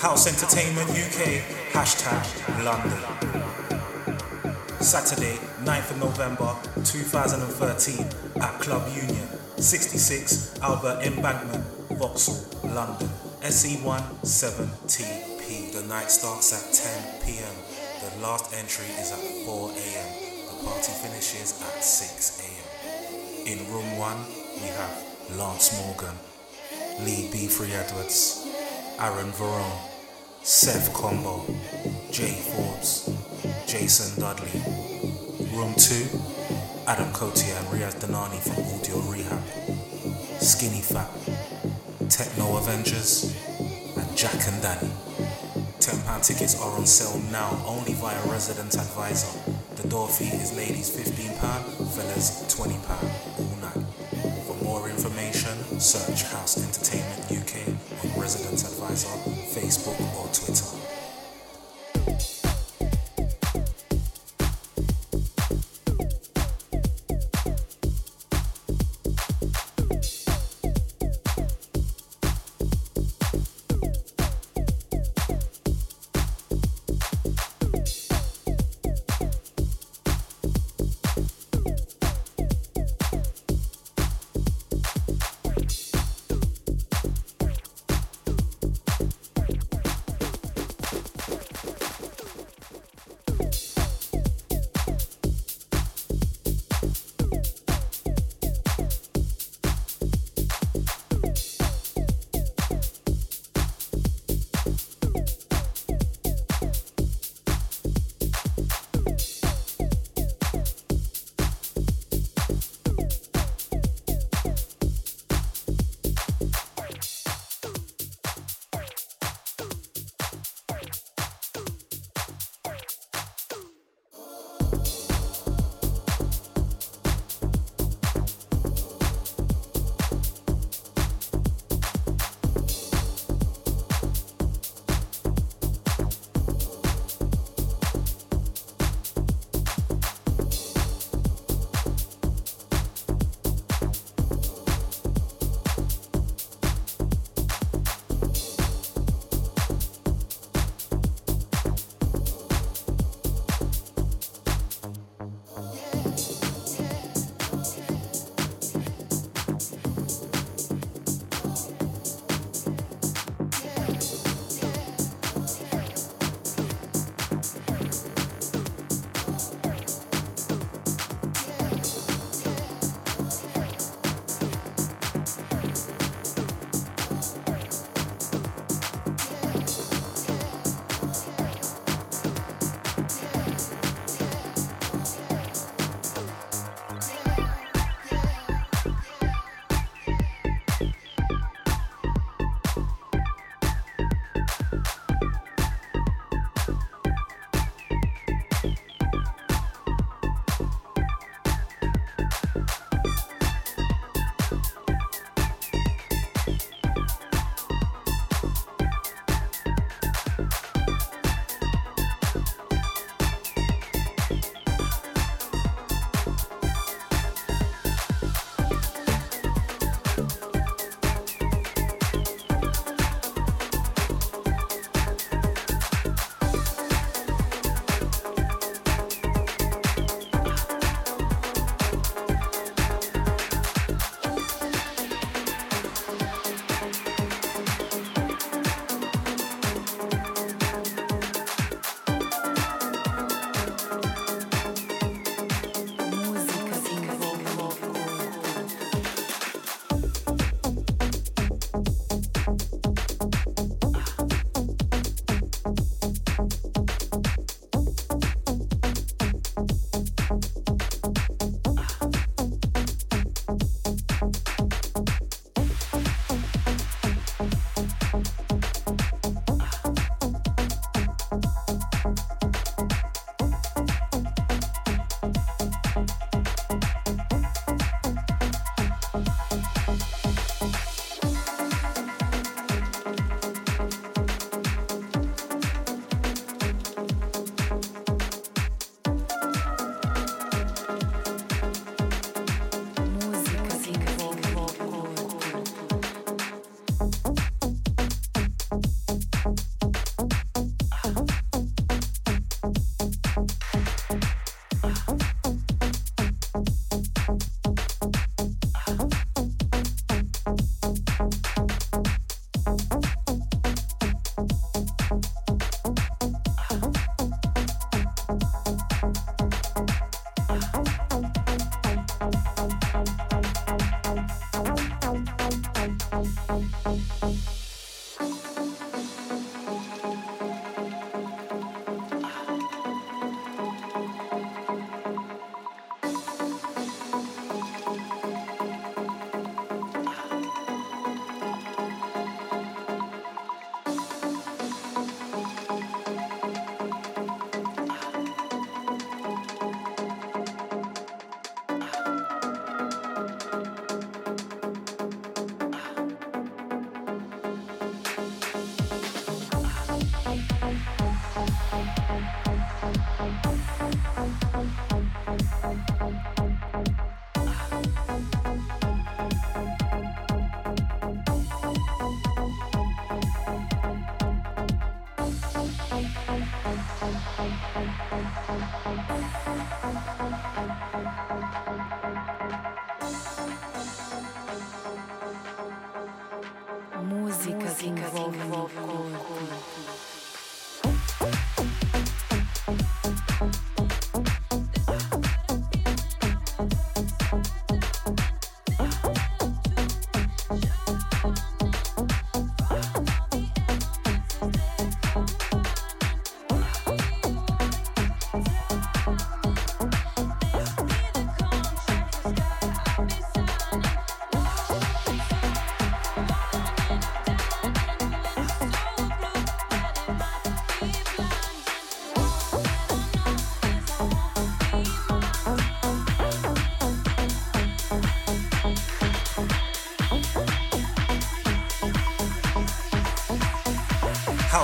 House 0.00 0.26
Entertainment 0.26 0.88
UK, 0.88 1.44
hashtag 1.76 2.24
London. 2.64 2.98
Saturday, 4.80 5.36
9th 5.60 5.90
of 5.90 5.98
November 5.98 6.56
2013 6.86 8.06
at 8.40 8.60
Club 8.60 8.88
Union, 8.96 9.28
66 9.58 10.58
Albert 10.62 11.02
Embankment, 11.04 11.62
Vauxhall, 11.98 12.40
London. 12.72 13.10
SE1 13.42 14.00
7TP. 14.24 15.72
The 15.74 15.82
night 15.86 16.10
starts 16.10 16.48
at 16.56 16.72
10 16.72 17.20
pm. 17.20 17.54
The 18.00 18.22
last 18.22 18.54
entry 18.54 18.86
is 18.98 19.12
at 19.12 19.20
4 19.44 19.68
am. 19.68 19.76
The 20.48 20.64
party 20.64 20.92
finishes 20.92 21.60
at 21.60 21.84
6 21.84 22.40
am. 22.48 23.46
In 23.46 23.58
room 23.70 23.98
1, 23.98 24.16
we 24.62 24.68
have 24.68 25.36
Lance 25.36 25.76
Morgan, 25.84 26.16
Lee 27.04 27.28
B. 27.30 27.48
Free 27.48 27.74
Edwards, 27.74 28.46
Aaron 28.98 29.32
Verone, 29.32 29.89
Seth 30.42 30.94
Combo, 30.94 31.44
Jay 32.10 32.32
Forbes, 32.32 33.10
Jason 33.66 34.18
Dudley. 34.18 34.48
Room 35.52 35.74
2, 35.76 36.08
Adam 36.86 37.12
Kotia 37.12 37.58
and 37.58 37.66
Riaz 37.68 37.94
Danani 38.00 38.40
from 38.40 38.64
Audio 38.74 38.98
Rehab, 39.10 39.42
Skinny 40.40 40.80
Fat, 40.80 41.10
Techno 42.08 42.56
Avengers, 42.56 43.36
and 43.96 44.16
Jack 44.16 44.34
and 44.48 44.62
Danny. 44.62 44.90
£10 45.78 46.26
tickets 46.26 46.58
are 46.58 46.72
on 46.72 46.86
sale 46.86 47.20
now 47.30 47.62
only 47.66 47.92
via 47.92 48.20
Resident 48.28 48.74
Advisor. 48.74 49.28
The 49.76 49.88
door 49.88 50.08
fee 50.08 50.34
is 50.36 50.56
ladies 50.56 50.88
£15, 50.96 51.36
fellas 51.94 52.44
£20 52.48 52.80
all 53.38 53.56
night. 53.60 53.86
For 54.46 54.64
more 54.64 54.88
information, 54.88 55.52
search 55.78 56.22
House 56.32 56.56
Entertainment 56.56 57.30
UK 57.30 57.79
on 58.36 58.42
Resident 58.42 58.72
Advisor, 58.72 59.08
Facebook 59.58 59.98
or 60.16 60.28
Twitter. 60.32 61.09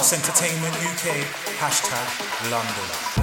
House 0.06 0.12
Entertainment 0.12 0.72
UK, 0.76 1.26
hashtag 1.58 2.48
London. 2.48 3.15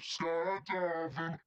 skydiving. 0.00 1.38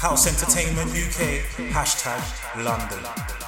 House 0.00 0.26
Entertainment 0.28 0.90
UK, 0.92 1.44
hashtag 1.74 2.22
London. 2.64 3.39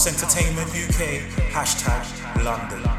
House 0.00 0.06
Entertainment 0.06 0.70
UK, 0.70 1.20
hashtag 1.52 2.42
London. 2.42 2.89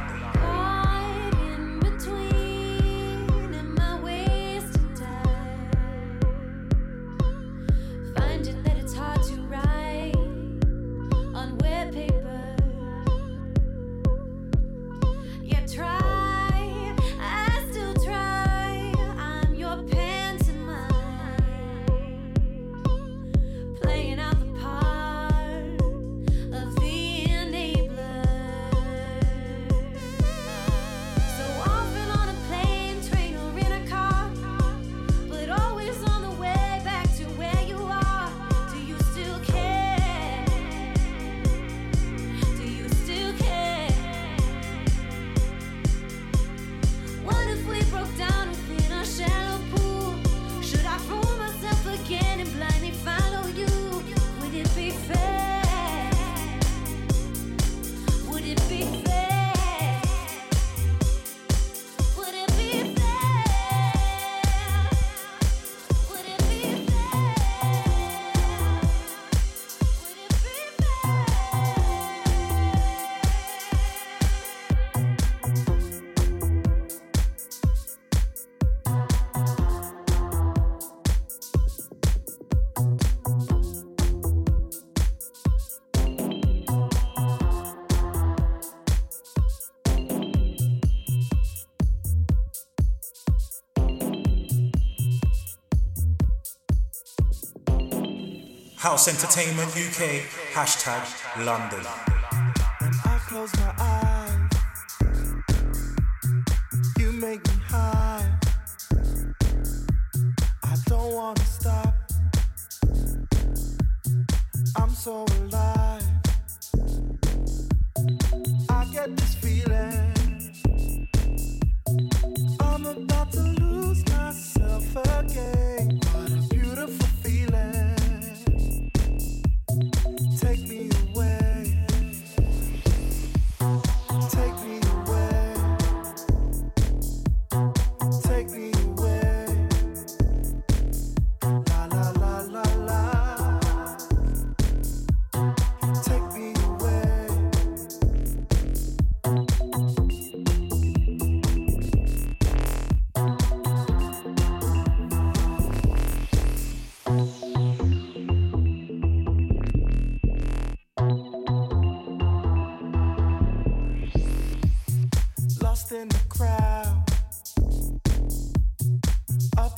House 99.01 99.07
Entertainment 99.07 99.71
UK, 99.71 100.21
hashtag 100.53 101.01
London. 101.43 102.10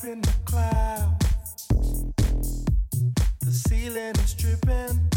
in 0.05 0.21
the 0.21 0.33
clouds. 0.45 1.67
The 3.39 3.51
ceiling 3.51 4.15
is 4.15 4.33
dripping. 4.33 5.12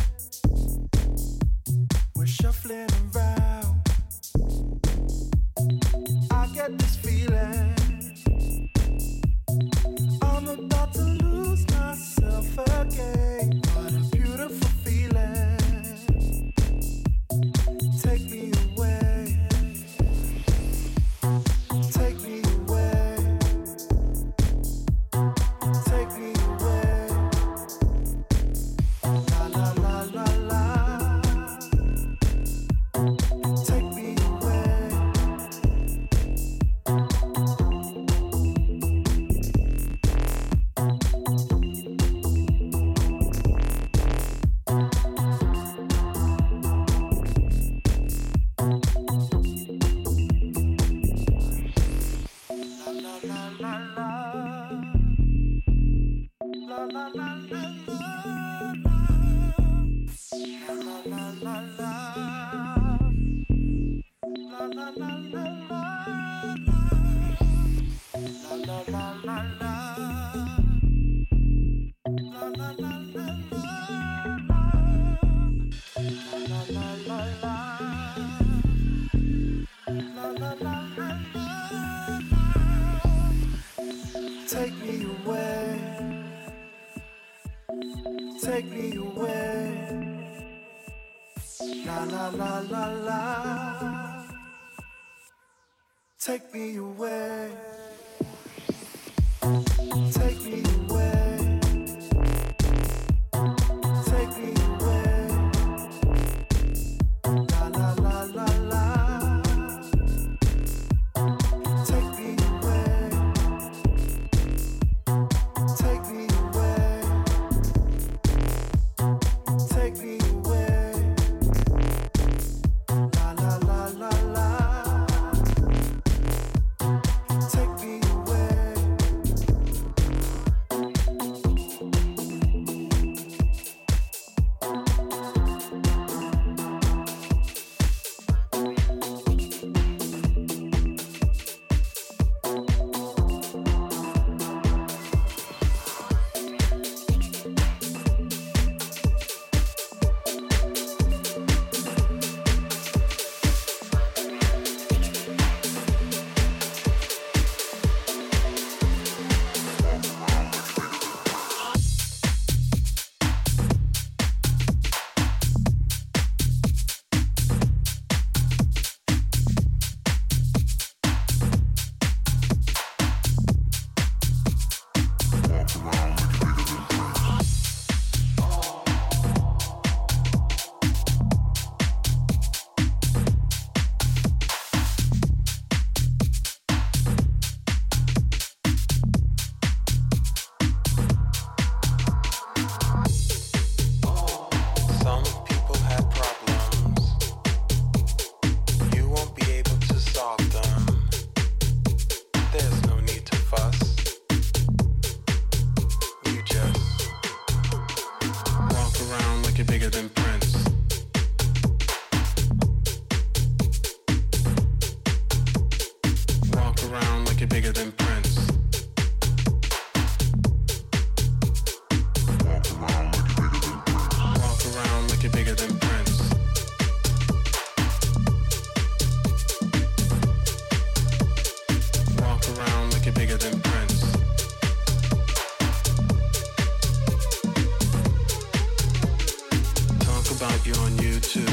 You're 240.38 240.76
on 240.80 240.90
YouTube. 240.98 241.46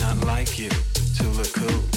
Not 0.00 0.26
like 0.26 0.58
you 0.58 0.68
to 0.68 1.28
look 1.38 1.52
cool. 1.52 1.95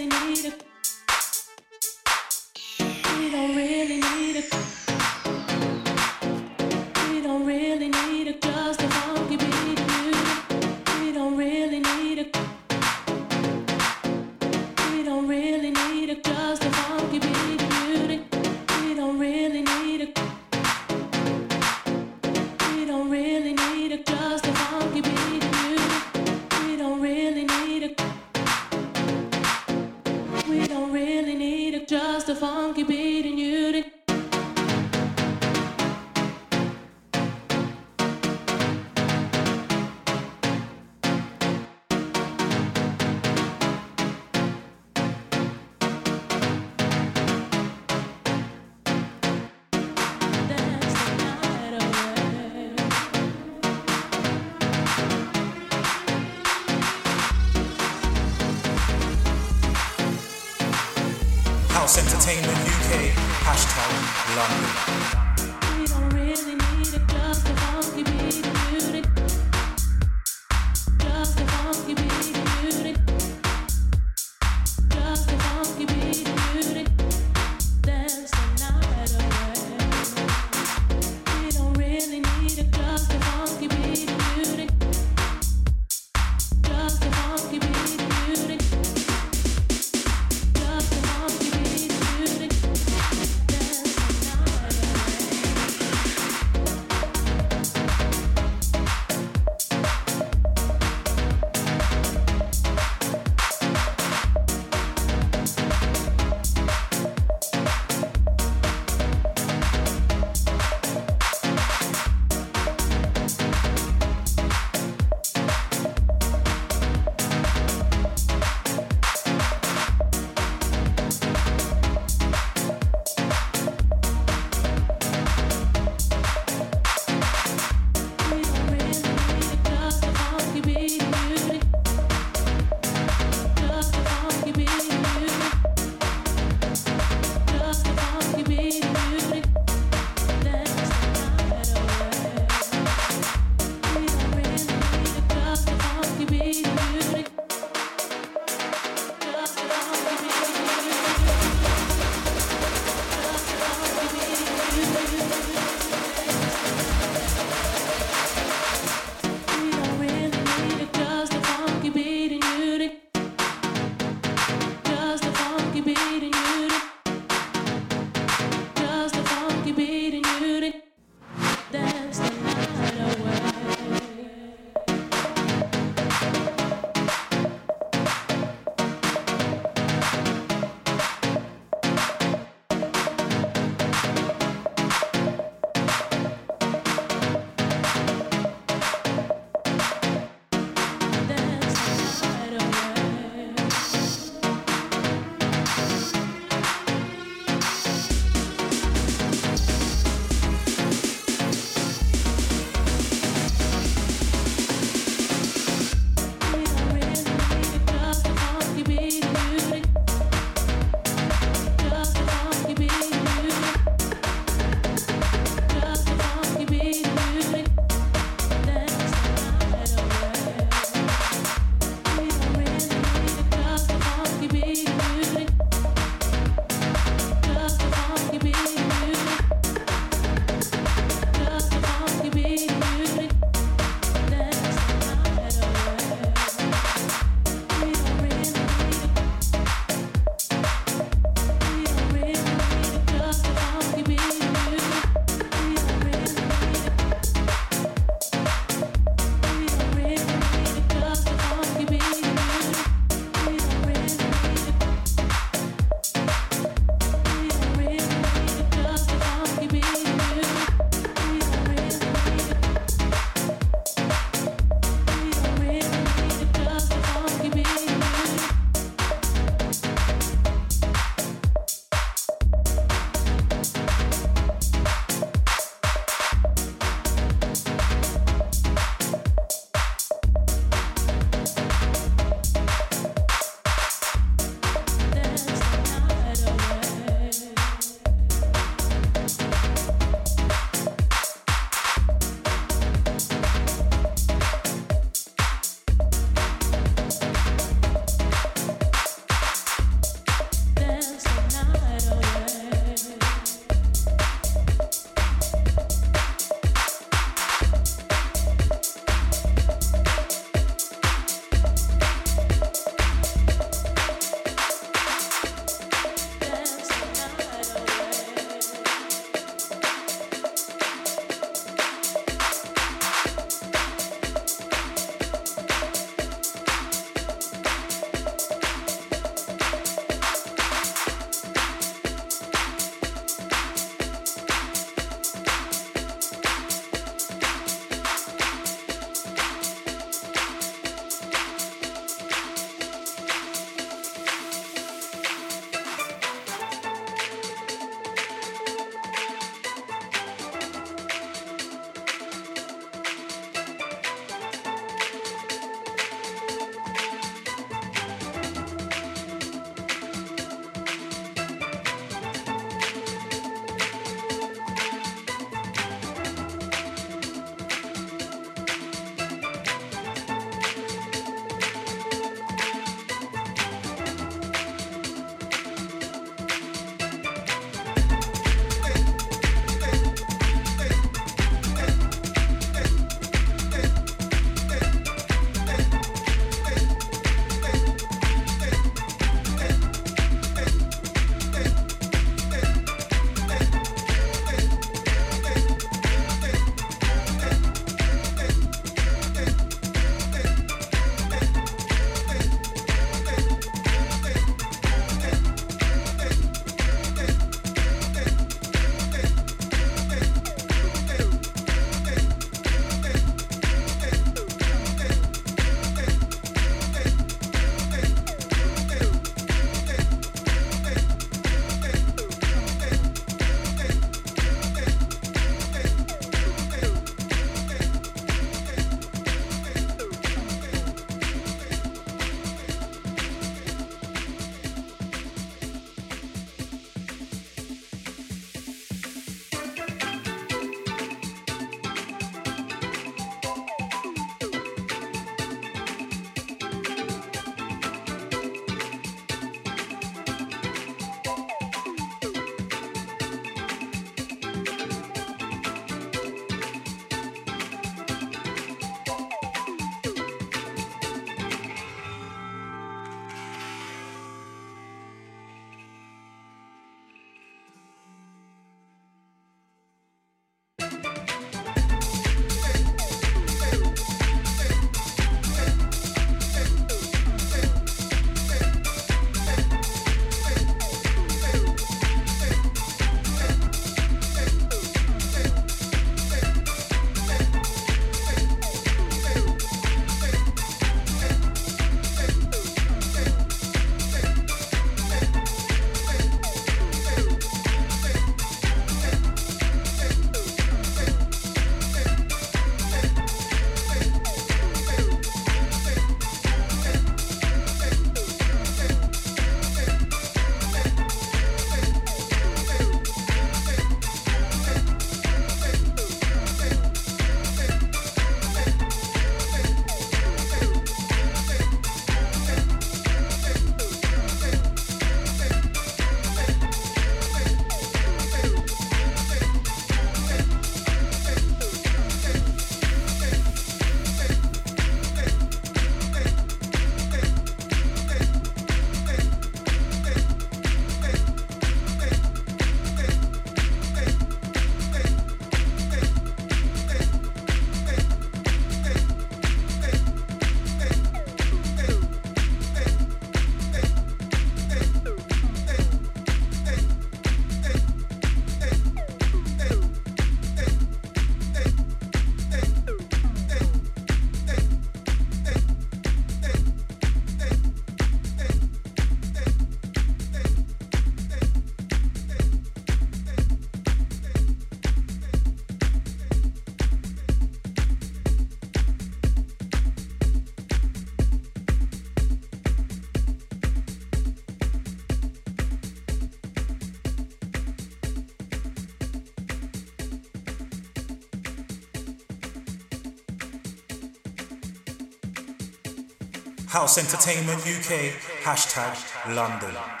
House 596.71 596.97
Entertainment 596.99 597.59
UK, 597.67 598.13
hashtag 598.45 598.95
London. 599.35 600.00